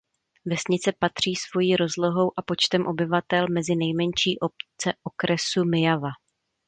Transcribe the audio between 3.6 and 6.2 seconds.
nejmenší obce okresu Myjava.